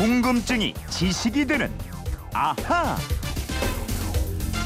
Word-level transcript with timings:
궁금증이 0.00 0.72
지식이 0.88 1.44
되는 1.44 1.70
아하. 2.32 2.96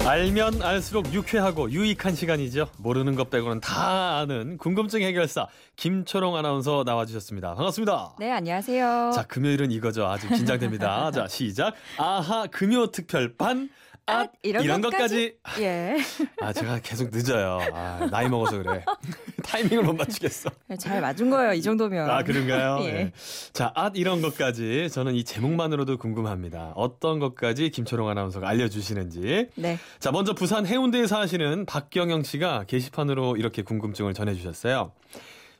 알면 0.06 0.62
알수록 0.62 1.12
유쾌하고 1.12 1.72
유익한 1.72 2.14
시간이죠. 2.14 2.68
모르는 2.78 3.16
것 3.16 3.30
빼고는 3.30 3.58
다 3.60 4.18
아는 4.18 4.58
궁금증 4.58 5.02
해결사 5.02 5.48
김초롱 5.74 6.36
아나운서 6.36 6.84
나와주셨습니다. 6.86 7.56
반갑습니다. 7.56 8.14
네, 8.20 8.30
안녕하세요. 8.30 9.10
자, 9.12 9.24
금요일은 9.24 9.72
이거죠. 9.72 10.06
아주 10.06 10.28
긴장됩니다. 10.28 11.10
자, 11.10 11.26
시작. 11.26 11.74
아하 11.98 12.46
금요 12.46 12.92
특별판. 12.92 13.70
아, 14.06 14.26
이런, 14.42 14.80
것까지. 14.82 15.36
예. 15.60 15.96
아, 16.40 16.52
제가 16.52 16.80
계속 16.80 17.10
늦어요. 17.10 17.58
아, 17.72 18.06
나이 18.10 18.28
먹어서 18.28 18.62
그래. 18.62 18.84
타이밍을 19.42 19.84
못 19.84 19.94
맞추겠어. 19.94 20.50
잘 20.78 21.00
맞은 21.00 21.30
거예요, 21.30 21.54
이 21.54 21.62
정도면. 21.62 22.10
아, 22.10 22.22
그런가요? 22.22 22.80
예. 22.84 22.92
네. 22.92 23.12
자, 23.52 23.72
아, 23.74 23.90
이런 23.94 24.20
것까지 24.20 24.90
저는 24.90 25.14
이 25.14 25.24
제목만으로도 25.24 25.96
궁금합니다. 25.96 26.72
어떤 26.76 27.18
것까지 27.18 27.70
김초롱 27.70 28.08
아나운서가 28.08 28.46
알려주시는지. 28.48 29.48
네. 29.54 29.78
자, 30.00 30.12
먼저 30.12 30.34
부산 30.34 30.66
해운대에 30.66 31.06
사시는 31.06 31.64
박경영 31.64 32.24
씨가 32.24 32.64
게시판으로 32.66 33.36
이렇게 33.36 33.62
궁금증을 33.62 34.12
전해주셨어요. 34.12 34.92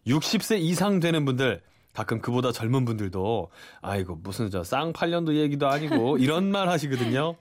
60세 0.06 0.60
이상 0.60 1.00
되는 1.00 1.24
분들, 1.24 1.62
가끔 1.94 2.20
그보다 2.20 2.52
젊은 2.52 2.84
분들도, 2.84 3.50
아이고, 3.80 4.16
무슨 4.16 4.50
저 4.50 4.62
쌍팔년도 4.64 5.36
얘기도 5.36 5.68
아니고, 5.68 6.18
이런 6.18 6.50
말 6.50 6.68
하시거든요. 6.68 7.36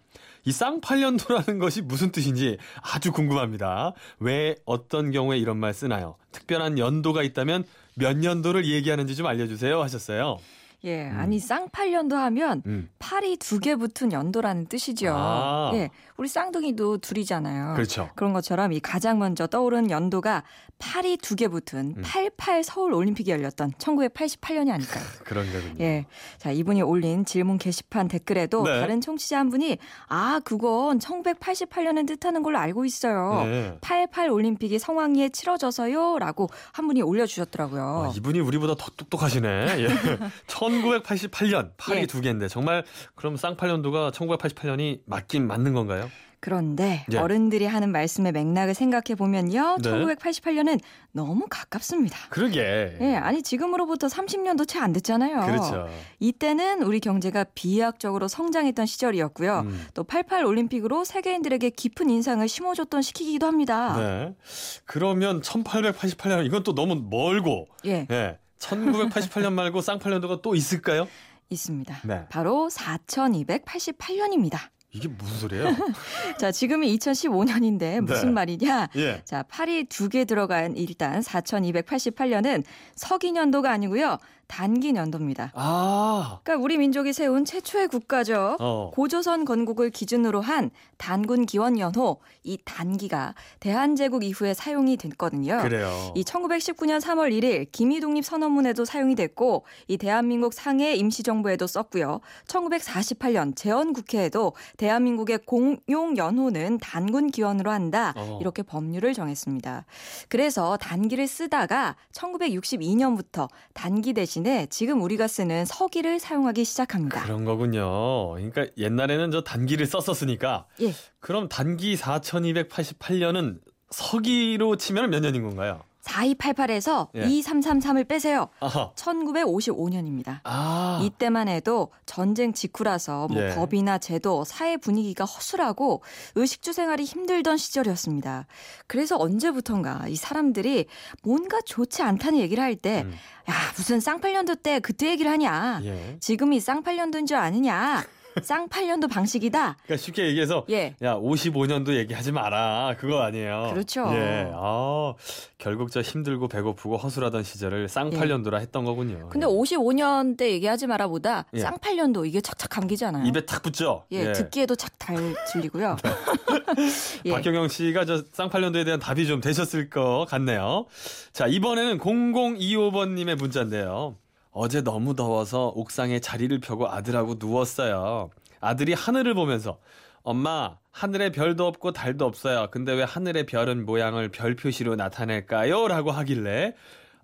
이 0.45 0.51
쌍팔년도라는 0.51 1.59
것이 1.59 1.81
무슨 1.81 2.11
뜻인지 2.11 2.57
아주 2.81 3.11
궁금합니다. 3.11 3.93
왜 4.19 4.55
어떤 4.65 5.11
경우에 5.11 5.37
이런 5.37 5.57
말 5.57 5.73
쓰나요? 5.73 6.15
특별한 6.31 6.77
연도가 6.77 7.23
있다면 7.23 7.63
몇 7.95 8.17
년도를 8.17 8.65
얘기하는지 8.65 9.15
좀 9.15 9.25
알려주세요 9.25 9.81
하셨어요. 9.81 10.39
예, 10.85 11.07
아니 11.07 11.39
쌍팔년도 11.39 12.15
하면 12.17 12.61
음. 12.65 12.89
팔이 12.99 13.37
두 13.37 13.59
개 13.59 13.75
붙은 13.75 14.11
연도라는 14.11 14.65
뜻이죠. 14.67 15.13
아. 15.15 15.71
예, 15.75 15.89
우리 16.17 16.27
쌍둥이도 16.27 16.97
둘이잖아요. 16.97 17.75
그렇죠. 17.75 18.09
런 18.17 18.33
것처럼 18.33 18.73
이 18.73 18.79
가장 18.81 19.19
먼저 19.19 19.47
떠오르는 19.47 19.89
연도가 19.91 20.43
팔이 20.79 21.17
두 21.17 21.35
개 21.35 21.47
붙은 21.47 21.93
음. 21.97 22.01
88 22.03 22.63
서울 22.65 22.93
올림픽이 22.93 23.31
열렸던 23.31 23.71
1988년이 23.77 24.71
아닐까요? 24.71 25.03
그런 25.23 25.45
거군요. 25.51 25.75
예. 25.79 26.05
자, 26.37 26.51
이분이 26.51 26.81
올린 26.81 27.23
질문 27.23 27.57
게시판 27.57 28.09
댓글에도 28.09 28.63
네. 28.63 28.81
다른 28.81 28.99
청취자 28.99 29.39
한 29.39 29.49
분이 29.49 29.77
아, 30.09 30.41
그건 30.43 30.99
1988년을 30.99 32.05
뜻하는 32.07 32.43
걸로 32.43 32.57
알고 32.59 32.83
있어요. 32.83 33.43
네. 33.45 33.77
88 33.79 34.29
올림픽이 34.29 34.77
성황리에 34.77 35.29
치러져서요. 35.29 36.19
라고 36.19 36.49
한 36.73 36.87
분이 36.87 37.01
올려주셨더라고요. 37.01 38.09
아, 38.11 38.13
이분이 38.17 38.39
우리보다 38.41 38.75
더 38.75 38.91
똑똑하시네. 38.97 39.47
예. 39.79 39.87
1988년 40.81 41.71
팔이 41.77 42.01
예. 42.01 42.05
두 42.05 42.21
개인데 42.21 42.47
정말 42.47 42.83
그럼 43.15 43.37
쌍팔년도가 43.37 44.11
1988년이 44.11 45.01
맞긴 45.05 45.47
맞는 45.47 45.73
건가요? 45.73 46.09
그런데 46.39 47.05
예. 47.13 47.17
어른들이 47.19 47.65
하는 47.65 47.93
말씀의 47.93 48.33
맥락을 48.33 48.73
생각해 48.73 49.15
보면요. 49.17 49.77
네. 49.81 49.89
1988년은 49.89 50.81
너무 51.13 51.45
가깝습니다. 51.49 52.17
그러게. 52.29 52.97
예, 52.99 53.15
아니 53.15 53.41
지금으로부터 53.41 54.07
30년도 54.07 54.67
채 54.67 54.77
안 54.77 54.91
됐잖아요. 54.91 55.45
그렇죠. 55.45 55.87
이때는 56.19 56.83
우리 56.83 56.99
경제가 56.99 57.45
비약적으로 57.55 58.27
성장했던 58.27 58.85
시절이었고요. 58.85 59.59
음. 59.67 59.85
또88 59.93 60.45
올림픽으로 60.45 61.05
세계인들에게 61.05 61.69
깊은 61.69 62.09
인상을 62.09 62.45
심어줬던 62.45 63.01
시기이기도 63.03 63.45
합니다. 63.47 63.95
네. 63.97 64.35
그러면 64.83 65.39
1888년 65.39 66.45
이건 66.45 66.63
또 66.63 66.75
너무 66.75 66.95
멀고 67.09 67.67
예, 67.85 68.05
예. 68.11 68.37
1988년 68.63 69.53
말고 69.53 69.81
쌍팔년도가 69.81 70.41
또 70.41 70.55
있을까요? 70.55 71.07
있습니다. 71.49 71.97
네. 72.05 72.25
바로 72.29 72.69
4288년입니다. 72.71 74.57
이게 74.95 75.07
무슨 75.07 75.39
소리예요? 75.39 75.69
자, 76.39 76.51
지금이 76.51 76.95
2015년인데 76.97 77.99
무슨 78.01 78.27
네. 78.29 78.33
말이냐? 78.33 78.89
예. 78.95 79.21
자, 79.25 79.43
팔이 79.43 79.85
두 79.85 80.07
개 80.07 80.23
들어간 80.25 80.77
일단 80.77 81.19
4288년은 81.21 82.63
서기년도가 82.95 83.71
아니고요. 83.71 84.17
단기년도입니다. 84.53 85.51
아. 85.55 86.39
그러니까 86.43 86.63
우리 86.63 86.77
민족이 86.77 87.11
세운 87.11 87.43
최초의 87.43 87.87
국가죠. 87.87 88.57
어. 88.59 88.91
고조선 88.93 89.45
건국을 89.45 89.89
기준으로 89.89 90.41
한 90.41 90.69
단군 90.97 91.47
기원 91.47 91.79
연호 91.79 92.19
이 92.43 92.59
단기가 92.63 93.33
대한제국 93.59 94.23
이후에 94.23 94.53
사용이 94.53 94.97
됐거든요. 94.97 95.59
그래요. 95.63 95.89
이 96.13 96.23
1919년 96.23 97.01
3월 97.01 97.31
1일 97.31 97.71
기미독립 97.71 98.23
선언문에도 98.23 98.85
사용이 98.85 99.15
됐고 99.15 99.65
이 99.87 99.97
대한민국 99.97 100.53
상해 100.53 100.93
임시정부에도 100.95 101.65
썼고요. 101.65 102.19
1948년 102.47 103.55
재헌국회에도 103.55 104.53
대한민국의 104.77 105.39
공용 105.47 106.15
연호는 106.15 106.77
단군 106.77 107.31
기원으로 107.31 107.71
한다. 107.71 108.13
어. 108.15 108.37
이렇게 108.39 108.61
법률을 108.61 109.13
정했습니다. 109.13 109.85
그래서 110.29 110.77
단기를 110.77 111.27
쓰다가 111.27 111.95
1962년부터 112.11 113.49
단기 113.73 114.13
대신 114.13 114.42
에 114.45 114.67
지금 114.69 115.01
우리가 115.01 115.27
쓰는 115.27 115.65
서기를 115.65 116.19
사용하기 116.19 116.65
시작합니다. 116.65 117.23
그런 117.23 117.45
거군요. 117.45 118.33
그러니까 118.33 118.65
옛날에는 118.77 119.31
저 119.31 119.41
단기를 119.41 119.85
썼었으니까 119.85 120.65
예. 120.81 120.93
그럼 121.19 121.47
단기 121.49 121.95
4288년은 121.95 123.59
서기로 123.89 124.75
치면 124.77 125.09
몇 125.09 125.19
년인 125.19 125.43
건가요? 125.43 125.81
4288에서 126.03 127.07
예. 127.15 127.25
2333을 127.25 128.07
빼세요. 128.07 128.49
아하. 128.59 128.91
1955년입니다. 128.95 130.39
아. 130.43 130.99
이때만 131.03 131.47
해도 131.47 131.89
전쟁 132.05 132.53
직후라서 132.53 133.27
뭐 133.29 133.41
예. 133.41 133.55
법이나 133.55 133.97
제도, 133.97 134.43
사회 134.43 134.77
분위기가 134.77 135.25
허술하고 135.25 136.03
의식주 136.35 136.73
생활이 136.73 137.03
힘들던 137.03 137.57
시절이었습니다. 137.57 138.47
그래서 138.87 139.17
언제부턴가 139.17 140.07
이 140.09 140.15
사람들이 140.15 140.87
뭔가 141.23 141.59
좋지 141.65 142.01
않다는 142.01 142.39
얘기를 142.39 142.61
할 142.63 142.75
때, 142.75 143.03
음. 143.03 143.13
야, 143.49 143.53
무슨 143.75 143.99
쌍팔년도 143.99 144.55
때 144.55 144.79
그때 144.79 145.09
얘기를 145.09 145.31
하냐. 145.31 145.81
예. 145.83 146.17
지금이 146.19 146.59
쌍팔년도인 146.59 147.25
줄 147.25 147.37
아느냐. 147.37 148.03
쌍팔년도 148.41 149.07
방식이다. 149.07 149.77
그러니까 149.83 149.97
쉽게 150.03 150.27
얘기해서 150.27 150.65
예. 150.69 150.95
야 151.01 151.15
55년도 151.15 151.95
얘기하지 151.95 152.31
마라 152.31 152.95
그거 152.99 153.21
아니에요. 153.21 153.69
그렇죠. 153.71 154.07
예. 154.13 154.49
아 154.53 155.13
결국 155.57 155.91
저 155.91 156.01
힘들고 156.01 156.47
배고프고 156.47 156.97
허술하던 156.97 157.43
시절을 157.43 157.89
쌍팔년도라 157.89 158.57
했던 158.59 158.83
거군요. 158.85 159.29
근데 159.29 159.45
예. 159.45 159.49
55년 159.49 160.37
때 160.37 160.51
얘기하지 160.51 160.87
마라보다 160.87 161.45
예. 161.53 161.59
쌍팔년도 161.59 162.25
이게 162.25 162.41
착착 162.41 162.69
감기잖아요. 162.69 163.25
입에 163.27 163.45
탁 163.45 163.61
붙죠. 163.61 164.05
예, 164.11 164.31
듣기에도 164.31 164.75
착달 164.75 165.35
들리고요. 165.51 165.97
예. 167.25 167.31
박경영 167.31 167.67
씨가 167.67 168.05
저 168.05 168.23
쌍팔년도에 168.31 168.83
대한 168.83 168.99
답이 168.99 169.27
좀 169.27 169.41
되셨을 169.41 169.89
것 169.89 170.25
같네요. 170.29 170.85
자, 171.31 171.47
이번에는 171.47 171.99
0025번님의 171.99 173.35
문자인데요. 173.35 174.15
어제 174.53 174.81
너무 174.81 175.15
더워서 175.15 175.73
옥상에 175.75 176.19
자리를 176.19 176.59
펴고 176.59 176.87
아들하고 176.89 177.35
누웠어요. 177.39 178.29
아들이 178.61 178.93
하늘을 178.93 179.33
보면서 179.33 179.79
엄마, 180.21 180.77
하늘에 180.91 181.31
별도 181.31 181.67
없고 181.67 181.91
달도 181.91 182.25
없어요. 182.25 182.67
근데 182.71 182.93
왜 182.93 183.03
하늘의 183.03 183.45
별은 183.45 183.85
모양을 183.85 184.29
별 184.29 184.55
표시로 184.55 184.95
나타낼까요? 184.95 185.87
라고 185.87 186.11
하길래, 186.11 186.75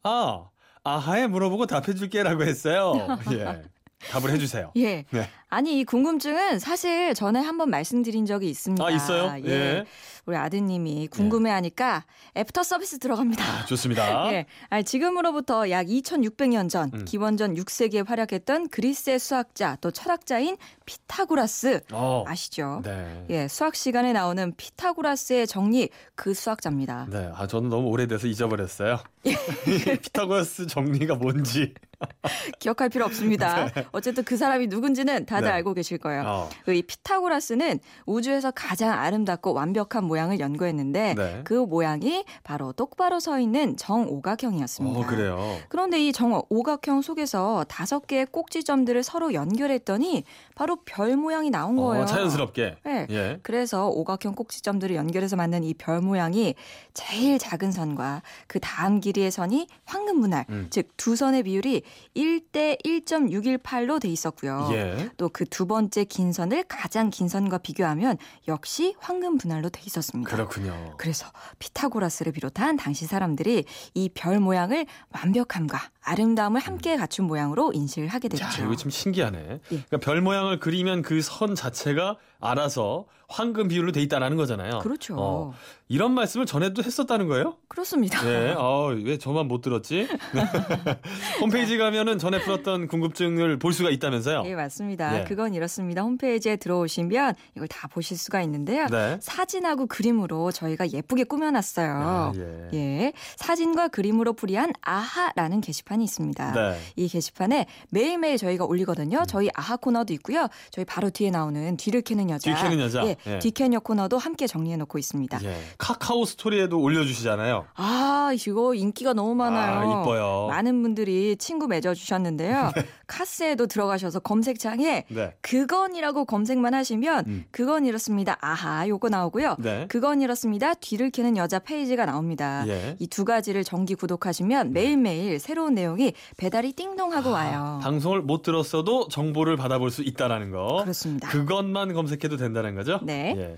아, 0.03 0.49
아하에 0.83 1.27
물어보고 1.27 1.67
답해줄게 1.67 2.23
라고 2.23 2.43
했어요. 2.43 2.93
예. 3.31 3.61
답을 4.07 4.31
해주세요. 4.31 4.71
예. 4.77 5.05
네. 5.11 5.29
아니 5.49 5.79
이 5.79 5.83
궁금증은 5.83 6.59
사실 6.59 7.13
전에 7.13 7.39
한번 7.39 7.69
말씀드린 7.69 8.25
적이 8.25 8.49
있습니다. 8.49 8.85
아, 8.85 8.89
있어요? 8.89 9.33
예. 9.45 9.85
우리 10.25 10.37
아드님이 10.37 11.07
궁금해하니까 11.07 12.05
애프터 12.37 12.63
서비스 12.63 12.99
들어갑니다. 12.99 13.43
아, 13.43 13.65
좋습니다. 13.65 14.31
예. 14.33 14.45
아니, 14.69 14.83
지금으로부터 14.83 15.69
약 15.71 15.87
2600년 15.87 16.69
전 16.69 16.91
음. 16.93 17.05
기원전 17.05 17.55
6세기에 17.55 18.05
활약했던 18.07 18.69
그리스의 18.69 19.17
수학자 19.17 19.75
또 19.81 19.89
철학자인 19.89 20.57
피타고라스 20.85 21.81
어. 21.91 22.23
아시죠? 22.27 22.81
네. 22.83 23.25
예, 23.31 23.47
수학 23.47 23.75
시간에 23.75 24.13
나오는 24.13 24.53
피타고라스의 24.55 25.47
정리 25.47 25.89
그 26.15 26.33
수학자입니다. 26.35 27.07
네, 27.09 27.31
아 27.33 27.47
저는 27.47 27.69
너무 27.69 27.87
오래돼서 27.87 28.27
잊어버렸어요. 28.27 28.99
피타고라스 30.03 30.67
정리가 30.67 31.15
뭔지. 31.15 31.73
기억할 32.59 32.89
필요 32.89 33.05
없습니다. 33.05 33.67
어쨌든 33.91 34.23
그 34.23 34.37
사람이 34.37 34.67
누군지는 34.67 35.25
다들 35.25 35.47
네. 35.47 35.53
알고 35.55 35.73
계실 35.73 35.97
거예요. 35.97 36.23
어. 36.25 36.49
그이 36.65 36.81
피타고라스는 36.83 37.79
우주에서 38.05 38.51
가장 38.51 38.91
아름답고 38.91 39.53
완벽한 39.53 40.03
모양을 40.05 40.39
연구했는데 40.39 41.15
네. 41.15 41.41
그 41.43 41.53
모양이 41.53 42.23
바로 42.43 42.71
똑바로 42.71 43.19
서 43.19 43.39
있는 43.39 43.75
정오각형이었습니다. 43.77 44.99
어, 44.99 45.05
그래요. 45.05 45.57
그런데 45.69 46.05
이 46.05 46.11
정오각형 46.13 47.01
속에서 47.01 47.65
다섯 47.67 48.05
개의 48.07 48.27
꼭지점들을 48.27 49.01
서로 49.03 49.33
연결했더니 49.33 50.23
바로 50.55 50.77
별 50.85 51.17
모양이 51.17 51.49
나온 51.49 51.75
거예요. 51.75 52.03
어, 52.03 52.05
자연스럽게. 52.05 52.77
네. 52.85 53.07
예. 53.09 53.39
그래서 53.43 53.87
오각형 53.89 54.35
꼭지점들을 54.35 54.95
연결해서 54.95 55.35
만든 55.35 55.63
이 55.63 55.73
별 55.79 56.01
모양이 56.01 56.53
제일 56.93 57.39
작은 57.39 57.71
선과 57.71 58.21
그 58.47 58.59
다음 58.59 58.99
길이의 58.99 59.31
선이 59.31 59.67
황금 59.85 60.21
분할, 60.21 60.45
음. 60.49 60.67
즉두 60.69 61.15
선의 61.15 61.43
비율이 61.43 61.81
1대 62.15 62.83
1.618로 62.83 63.99
돼 64.01 64.07
있었고요. 64.09 64.69
예. 64.73 65.09
또그 65.17 65.45
두 65.45 65.65
번째 65.67 66.03
긴 66.05 66.33
선을 66.33 66.63
가장 66.67 67.09
긴 67.09 67.27
선과 67.27 67.59
비교하면 67.59 68.17
역시 68.47 68.95
황금 68.99 69.37
분할로 69.37 69.69
돼 69.69 69.81
있었습니다. 69.85 70.29
그렇군요. 70.31 70.93
그래서 70.97 71.27
피타고라스를 71.59 72.31
비롯한 72.31 72.77
당시 72.77 73.05
사람들이 73.05 73.65
이 73.93 74.09
별 74.13 74.39
모양을 74.39 74.85
완벽함과 75.13 75.79
아름다움을 76.01 76.59
함께 76.61 76.97
갖춘 76.97 77.25
모양으로 77.27 77.71
인식을 77.73 78.07
하게 78.09 78.27
됐죠. 78.27 78.43
야, 78.43 78.49
이거 78.65 78.75
좀 78.75 78.89
신기하네. 78.89 79.37
예. 79.39 79.59
그러니까 79.69 79.97
별 79.97 80.21
모양을 80.21 80.59
그리면 80.59 81.01
그 81.01 81.19
선 81.21 81.53
자체가 81.53 82.17
알아서 82.39 83.05
황금 83.29 83.67
비율로 83.67 83.91
돼 83.91 84.01
있다라는 84.01 84.37
거잖아요. 84.37 84.79
그렇죠. 84.79 85.15
어, 85.17 85.53
이런 85.87 86.13
말씀을 86.13 86.47
전에도 86.47 86.81
했었다는 86.83 87.27
거예요? 87.27 87.57
그렇습니다. 87.67 88.23
네. 88.23 88.53
어, 88.57 88.87
왜 88.87 89.17
저만 89.19 89.47
못 89.47 89.61
들었지? 89.61 90.07
홈페이지 91.39 91.77
가면은 91.77 92.17
전에 92.17 92.39
풀었던 92.39 92.87
궁금증을 92.87 93.59
볼 93.59 93.71
수가 93.71 93.91
있다면서요? 93.91 94.43
예, 94.47 94.55
맞습니다. 94.55 95.19
예. 95.19 95.23
그건 95.25 95.53
이렇습니다. 95.53 96.01
홈페이지에 96.01 96.55
들어오시면 96.55 97.35
이걸 97.55 97.67
다 97.67 97.87
보실 97.87 98.17
수가 98.17 98.41
있는데요. 98.41 98.87
네. 98.87 99.17
사진하고 99.21 99.85
그림으로 99.85 100.51
저희가 100.51 100.89
예쁘게 100.91 101.25
꾸며놨어요. 101.25 101.91
아, 101.91 102.33
예. 102.35 102.69
예. 102.73 103.13
사진과 103.35 103.89
그림으로 103.89 104.33
풀이한 104.33 104.73
아하라는 104.81 105.61
게시판이 105.61 106.03
있습니다. 106.03 106.51
네. 106.51 106.59
음. 106.71 106.79
이 106.95 107.07
게시판에 107.07 107.67
매일매일 107.91 108.37
저희가 108.37 108.65
올리거든요. 108.65 109.23
저희 109.27 109.49
아하 109.53 109.77
코너도 109.77 110.13
있고요. 110.13 110.47
저희 110.71 110.83
바로 110.83 111.11
뒤에 111.11 111.29
나오는 111.29 111.77
뒤를 111.77 112.01
캐는 112.01 112.31
여자. 112.31 112.53
뒤 112.55 112.59
캐는 112.59 112.79
여자. 112.79 113.05
예. 113.05 113.18
예. 113.27 113.39
뒤캐녀 113.39 113.79
코너도 113.79 114.17
함께 114.17 114.47
정리해 114.47 114.77
놓고 114.77 114.97
있습니다. 114.97 115.39
예. 115.43 115.55
카카오 115.77 116.25
스토리에도 116.25 116.79
올려주시잖아요. 116.79 117.65
아, 117.75 118.31
이거 118.33 118.73
인기가 118.73 119.13
너무 119.13 119.35
많아요. 119.35 119.79
아, 119.79 120.01
이뻐요. 120.01 120.47
많은 120.49 120.81
분들이 120.81 121.35
친구 121.37 121.67
맺어 121.67 121.93
주셨는데요. 121.93 122.71
카스에도 123.07 123.67
들어가셔서 123.67 124.19
검색창에 124.19 125.05
네. 125.09 125.33
그건이라고 125.41 126.25
검색만 126.25 126.73
하시면 126.73 127.25
음. 127.27 127.45
그건 127.51 127.85
이렇습니다. 127.85 128.37
아하, 128.41 128.87
요거 128.87 129.09
나오고요. 129.09 129.55
네. 129.59 129.85
그건 129.89 130.21
이렇습니다. 130.21 130.73
뒤를 130.75 131.09
캐는 131.09 131.37
여자 131.37 131.59
페이지가 131.59 132.05
나옵니다. 132.05 132.63
예. 132.67 132.95
이두 132.99 133.25
가지를 133.25 133.63
정기 133.63 133.95
구독하시면 133.95 134.73
매일매일 134.73 135.39
새로운 135.39 135.73
내용이 135.73 136.13
배달이 136.37 136.73
띵동하고 136.73 137.31
와요. 137.31 137.79
방송을 137.81 138.21
못 138.21 138.41
들었어도 138.43 139.07
정보를 139.09 139.57
받아볼 139.57 139.89
수 139.91 140.03
있다라는 140.03 140.51
거. 140.51 140.81
그렇습니다. 140.83 141.29
그것만 141.29 141.93
검색해도 141.93 142.37
된다는 142.37 142.75
거죠? 142.75 142.99
네. 143.09 143.33
예. 143.37 143.57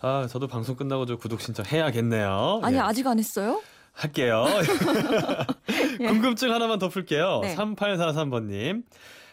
아, 0.00 0.26
저도 0.30 0.46
방송 0.46 0.76
끝나고 0.76 1.06
저 1.06 1.16
구독 1.16 1.40
신청 1.40 1.66
해야겠네요. 1.66 2.60
아니 2.62 2.76
예. 2.76 2.80
아직 2.80 3.06
안 3.06 3.18
했어요? 3.18 3.60
할게요. 3.92 4.46
궁금증 5.98 6.52
하나만 6.52 6.78
더 6.78 6.88
풀게요. 6.88 7.40
네. 7.42 7.56
3843번님. 7.56 8.84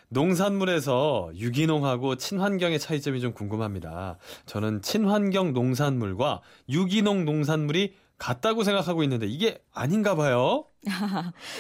농산물에서 0.10 1.30
유기농하고 1.36 2.16
친환경의 2.16 2.80
차이점이 2.80 3.22
좀 3.22 3.34
궁금합니다. 3.34 4.18
저는 4.48 4.82
친환경 4.82 5.54
농산물과 5.54 6.42
유기농 6.68 7.26
농산물이 7.26 7.94
같다고 8.18 8.64
생각하고 8.64 9.04
있는데 9.04 9.28
이게 9.28 9.62
아닌가 9.72 10.16
봐요. 10.16 10.66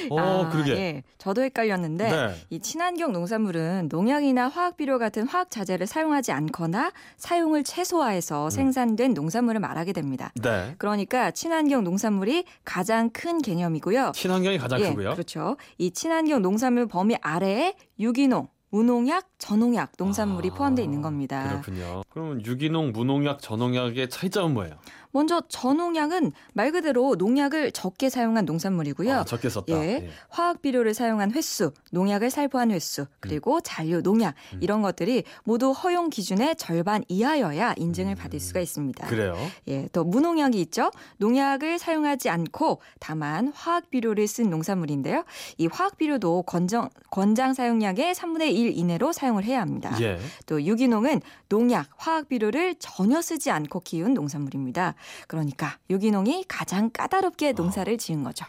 어, 0.09 0.19
아, 0.19 0.49
그러게. 0.49 0.71
예. 0.71 1.03
저도 1.17 1.41
헷갈렸는데 1.41 2.09
네. 2.09 2.35
이 2.49 2.59
친환경 2.59 3.11
농산물은 3.11 3.89
농약이나 3.91 4.47
화학 4.47 4.77
비료 4.77 4.97
같은 4.97 5.27
화학 5.27 5.49
자재를 5.49 5.87
사용하지 5.87 6.31
않거나 6.31 6.91
사용을 7.17 7.63
최소화해서 7.63 8.45
음. 8.45 8.49
생산된 8.49 9.13
농산물을 9.13 9.59
말하게 9.59 9.93
됩니다. 9.93 10.31
네. 10.41 10.75
그러니까 10.77 11.31
친환경 11.31 11.83
농산물이 11.83 12.45
가장 12.63 13.09
큰 13.09 13.41
개념이고요. 13.41 14.13
친환경이 14.15 14.57
가장 14.57 14.79
예, 14.81 14.89
크고요. 14.89 15.11
그렇죠. 15.13 15.57
이 15.77 15.91
친환경 15.91 16.41
농산물 16.41 16.87
범위 16.87 17.15
아래에 17.21 17.75
유기농, 17.99 18.47
무농약, 18.71 19.27
저농약 19.39 19.93
농산물이 19.97 20.51
아, 20.51 20.53
포함되어 20.53 20.83
있는 20.83 21.01
겁니다. 21.01 21.47
그렇군요. 21.49 22.03
그러면 22.09 22.45
유기농, 22.45 22.91
무농약, 22.91 23.41
저농약의 23.41 24.09
차이점은 24.09 24.53
뭐예요? 24.53 24.75
먼저 25.11 25.41
저농약은 25.47 26.33
말 26.53 26.71
그대로 26.71 27.15
농약을 27.15 27.71
적게 27.71 28.09
사용한 28.09 28.45
농산물이고요. 28.45 29.13
아, 29.15 29.23
적게 29.25 29.49
썼다. 29.49 29.73
예. 29.73 30.09
화학 30.29 30.61
비료를 30.61 30.93
사용한 30.93 31.31
횟수, 31.31 31.71
농약을 31.91 32.29
살포한 32.29 32.69
횟수, 32.69 33.07
그리고 33.19 33.59
잔류, 33.61 34.01
농약 34.01 34.35
음. 34.53 34.59
이런 34.61 34.83
것들이 34.83 35.23
모두 35.45 35.71
허용 35.71 36.11
기준의 36.11 36.57
절반 36.57 37.03
이하여야 37.07 37.73
인증을 37.77 38.15
받을 38.15 38.39
수가 38.39 38.59
있습니다. 38.59 39.07
음. 39.07 39.09
그래요. 39.09 39.35
예, 39.67 39.87
또 39.93 40.03
무농약이 40.03 40.61
있죠. 40.61 40.91
농약을 41.17 41.79
사용하지 41.79 42.29
않고 42.29 42.81
다만 42.99 43.51
화학 43.55 43.89
비료를 43.89 44.27
쓴 44.27 44.49
농산물인데요. 44.51 45.23
이 45.57 45.65
화학 45.67 45.97
비료도 45.97 46.43
권장 46.43 46.89
권장 47.09 47.53
사용량의 47.55 48.13
3분의 48.13 48.53
1 48.53 48.77
이내로 48.77 49.11
사용 49.11 49.28
을 49.37 49.43
해야 49.43 49.61
합니다. 49.61 49.95
예. 50.01 50.19
또 50.45 50.63
유기농은 50.63 51.21
농약, 51.49 51.87
화학 51.97 52.29
비료를 52.29 52.75
전혀 52.79 53.21
쓰지 53.21 53.51
않고 53.51 53.81
키운 53.81 54.13
농산물입니다. 54.13 54.95
그러니까 55.27 55.77
유기농이 55.89 56.45
가장 56.47 56.89
까다롭게 56.91 57.53
농사를 57.53 57.97
지은 57.97 58.23
거죠. 58.23 58.45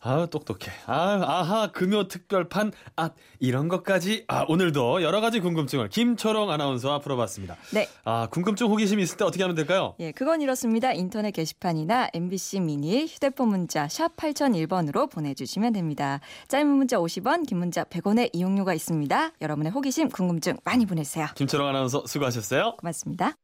아, 0.00 0.26
똑똑해. 0.30 0.70
아, 0.86 1.20
아하, 1.26 1.72
금요 1.72 2.06
특별판, 2.08 2.72
아, 2.96 3.10
이런 3.40 3.68
것까지. 3.68 4.24
아, 4.28 4.44
오늘도 4.48 5.02
여러 5.02 5.20
가지 5.20 5.40
궁금증을 5.40 5.88
김초롱 5.88 6.50
아나운서와 6.50 7.00
풀어봤습니다. 7.00 7.56
네. 7.72 7.88
아, 8.04 8.28
궁금증, 8.30 8.68
호기심 8.68 9.00
있을 9.00 9.16
때 9.16 9.24
어떻게 9.24 9.42
하면 9.42 9.56
될까요? 9.56 9.94
예, 9.98 10.12
그건 10.12 10.40
이렇습니다. 10.40 10.92
인터넷 10.92 11.32
게시판이나 11.32 12.08
MBC 12.14 12.60
미니 12.60 13.06
휴대폰 13.06 13.48
문자 13.48 13.88
샵 13.88 14.16
8001번으로 14.16 15.10
보내주시면 15.10 15.72
됩니다. 15.72 16.20
짧은 16.46 16.68
문자 16.68 16.98
50원, 16.98 17.46
긴 17.46 17.58
문자 17.58 17.82
100원의 17.84 18.30
이용료가 18.32 18.74
있습니다. 18.74 19.32
여러분의 19.40 19.72
호기심, 19.72 20.10
궁금증 20.18 20.56
많이 20.64 20.86
보내주세요. 20.86 21.26
김초롱 21.34 21.68
아나운서 21.68 22.04
수고하셨어요. 22.06 22.76
고맙습니다. 22.76 23.34